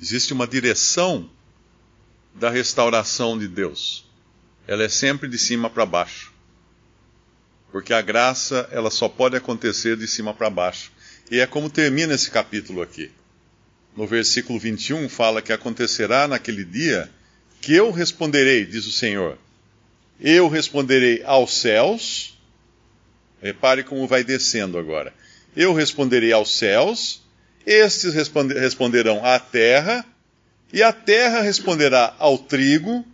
Existe 0.00 0.32
uma 0.32 0.46
direção 0.46 1.28
da 2.34 2.50
restauração 2.50 3.38
de 3.38 3.46
Deus. 3.46 4.04
Ela 4.66 4.84
é 4.84 4.88
sempre 4.88 5.28
de 5.28 5.38
cima 5.38 5.68
para 5.68 5.86
baixo. 5.86 6.32
Porque 7.70 7.92
a 7.92 8.02
graça, 8.02 8.68
ela 8.70 8.90
só 8.90 9.08
pode 9.08 9.36
acontecer 9.36 9.96
de 9.96 10.06
cima 10.06 10.34
para 10.34 10.50
baixo. 10.50 10.92
E 11.30 11.40
é 11.40 11.46
como 11.46 11.70
termina 11.70 12.14
esse 12.14 12.30
capítulo 12.30 12.82
aqui. 12.82 13.10
No 13.96 14.06
versículo 14.06 14.58
21 14.58 15.08
fala 15.08 15.42
que 15.42 15.52
acontecerá 15.52 16.26
naquele 16.26 16.64
dia 16.64 17.10
que 17.60 17.74
eu 17.74 17.90
responderei, 17.90 18.64
diz 18.64 18.86
o 18.86 18.92
Senhor. 18.92 19.38
Eu 20.20 20.48
responderei 20.48 21.22
aos 21.24 21.54
céus. 21.54 22.38
Repare 23.40 23.82
como 23.82 24.06
vai 24.06 24.24
descendo 24.24 24.78
agora. 24.78 25.12
Eu 25.56 25.74
responderei 25.74 26.32
aos 26.32 26.56
céus, 26.56 27.22
estes 27.66 28.14
responderão 28.14 29.24
à 29.24 29.38
terra, 29.38 30.04
e 30.72 30.82
a 30.82 30.92
terra 30.92 31.42
responderá 31.42 32.14
ao 32.18 32.38
trigo, 32.38 33.04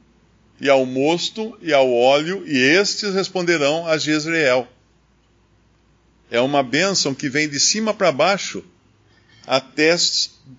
e 0.60 0.68
ao 0.68 0.86
mosto, 0.86 1.58
e 1.60 1.72
ao 1.72 1.92
óleo, 1.92 2.44
e 2.46 2.56
estes 2.56 3.14
responderão 3.14 3.86
a 3.86 3.98
Jezreel. 3.98 4.68
É 6.30 6.40
uma 6.40 6.62
bênção 6.62 7.14
que 7.14 7.28
vem 7.28 7.48
de 7.48 7.58
cima 7.58 7.94
para 7.94 8.12
baixo, 8.12 8.64
até 9.46 9.96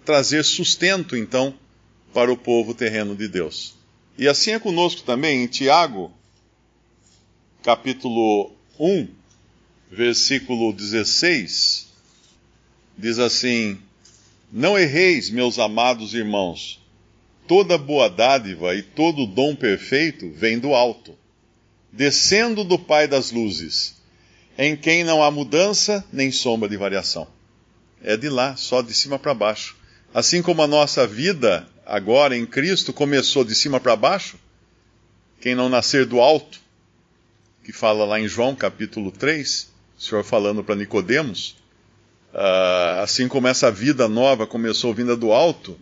trazer 0.03 0.43
sustento, 0.43 1.15
então, 1.15 1.53
para 2.13 2.31
o 2.31 2.37
povo 2.37 2.73
terreno 2.73 3.15
de 3.15 3.27
Deus. 3.27 3.75
E 4.17 4.27
assim 4.27 4.51
é 4.51 4.59
conosco 4.59 5.03
também, 5.03 5.43
em 5.43 5.47
Tiago, 5.47 6.11
capítulo 7.63 8.51
1, 8.79 9.07
versículo 9.91 10.73
16, 10.73 11.87
diz 12.97 13.19
assim: 13.19 13.77
Não 14.51 14.77
erreis, 14.77 15.29
meus 15.29 15.59
amados 15.59 16.13
irmãos, 16.13 16.81
toda 17.47 17.77
boa 17.77 18.09
dádiva 18.09 18.75
e 18.75 18.81
todo 18.81 19.25
dom 19.27 19.55
perfeito 19.55 20.31
vem 20.31 20.57
do 20.57 20.73
alto, 20.73 21.15
descendo 21.91 22.63
do 22.63 22.77
Pai 22.77 23.07
das 23.07 23.31
luzes, 23.31 23.98
em 24.61 24.75
quem 24.75 25.05
não 25.05 25.23
há 25.23 25.31
mudança 25.31 26.03
nem 26.11 26.33
sombra 26.33 26.67
de 26.67 26.75
variação. 26.75 27.25
É 28.03 28.17
de 28.17 28.27
lá, 28.27 28.57
só 28.57 28.81
de 28.81 28.93
cima 28.93 29.17
para 29.17 29.33
baixo. 29.33 29.77
Assim 30.13 30.41
como 30.41 30.61
a 30.61 30.67
nossa 30.67 31.07
vida 31.07 31.65
agora 31.85 32.35
em 32.35 32.45
Cristo 32.45 32.91
começou 32.91 33.45
de 33.45 33.55
cima 33.55 33.79
para 33.79 33.95
baixo, 33.95 34.37
quem 35.39 35.55
não 35.55 35.69
nascer 35.69 36.05
do 36.05 36.19
alto, 36.19 36.59
que 37.63 37.71
fala 37.71 38.03
lá 38.03 38.19
em 38.19 38.27
João 38.27 38.53
capítulo 38.53 39.13
3, 39.13 39.69
o 39.97 40.01
Senhor 40.01 40.25
falando 40.25 40.61
para 40.61 40.75
Nicodemos, 40.75 41.55
uh, 42.33 42.99
assim 43.01 43.29
como 43.29 43.47
essa 43.47 43.71
vida 43.71 44.09
nova 44.09 44.45
começou 44.45 44.93
vinda 44.93 45.15
do 45.15 45.31
alto, 45.31 45.79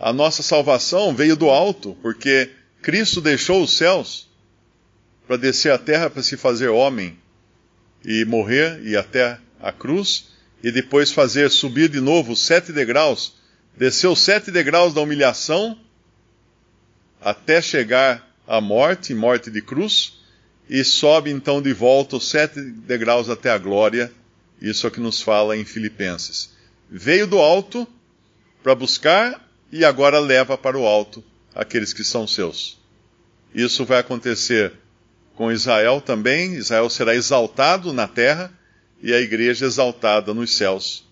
a 0.00 0.14
nossa 0.14 0.42
salvação 0.42 1.14
veio 1.14 1.36
do 1.36 1.50
alto, 1.50 1.94
porque 2.00 2.50
Cristo 2.80 3.20
deixou 3.20 3.62
os 3.62 3.76
céus 3.76 4.26
para 5.26 5.36
descer 5.36 5.72
à 5.72 5.76
terra 5.76 6.08
para 6.08 6.22
se 6.22 6.38
fazer 6.38 6.68
homem 6.68 7.18
e 8.04 8.24
morrer 8.24 8.80
e 8.84 8.96
até 8.96 9.38
a 9.60 9.72
cruz 9.72 10.34
e 10.62 10.70
depois 10.70 11.10
fazer 11.10 11.50
subir 11.50 11.88
de 11.88 12.00
novo 12.00 12.34
sete 12.34 12.72
degraus, 12.72 13.34
desceu 13.76 14.16
sete 14.16 14.50
degraus 14.50 14.94
da 14.94 15.00
humilhação 15.00 15.78
até 17.20 17.60
chegar 17.60 18.34
à 18.46 18.60
morte, 18.60 19.14
morte 19.14 19.50
de 19.50 19.62
cruz, 19.62 20.18
e 20.68 20.82
sobe 20.82 21.30
então 21.30 21.60
de 21.60 21.72
volta 21.72 22.16
os 22.16 22.28
sete 22.28 22.60
degraus 22.60 23.28
até 23.28 23.50
a 23.50 23.58
glória. 23.58 24.12
Isso 24.60 24.86
é 24.86 24.88
o 24.88 24.90
que 24.90 25.00
nos 25.00 25.20
fala 25.20 25.56
em 25.56 25.64
Filipenses. 25.64 26.54
Veio 26.90 27.26
do 27.26 27.38
alto 27.38 27.86
para 28.62 28.74
buscar 28.74 29.46
e 29.70 29.84
agora 29.84 30.18
leva 30.18 30.56
para 30.56 30.78
o 30.78 30.86
alto 30.86 31.22
aqueles 31.54 31.92
que 31.92 32.04
são 32.04 32.26
seus. 32.26 32.78
Isso 33.54 33.84
vai 33.84 33.98
acontecer 33.98 34.72
com 35.34 35.52
Israel 35.52 36.00
também. 36.00 36.54
Israel 36.54 36.88
será 36.88 37.14
exaltado 37.14 37.92
na 37.92 38.06
terra 38.06 38.52
e 39.02 39.12
a 39.12 39.20
igreja 39.20 39.66
exaltada 39.66 40.32
nos 40.32 40.56
céus, 40.56 41.04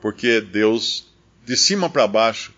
porque 0.00 0.40
Deus, 0.40 1.06
de 1.44 1.56
cima 1.56 1.88
para 1.88 2.06
baixo, 2.06 2.52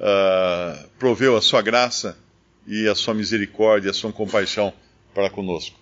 uh, 0.00 0.88
proveu 0.98 1.36
a 1.36 1.42
sua 1.42 1.62
graça 1.62 2.18
e 2.66 2.88
a 2.88 2.94
sua 2.94 3.14
misericórdia, 3.14 3.90
a 3.90 3.94
sua 3.94 4.12
compaixão 4.12 4.72
para 5.14 5.30
conosco. 5.30 5.78